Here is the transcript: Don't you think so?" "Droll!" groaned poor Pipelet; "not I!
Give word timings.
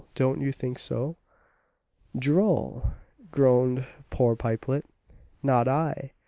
Don't 0.15 0.41
you 0.41 0.51
think 0.51 0.79
so?" 0.79 1.15
"Droll!" 2.17 2.89
groaned 3.29 3.85
poor 4.09 4.35
Pipelet; 4.35 4.83
"not 5.43 5.67
I! 5.67 6.13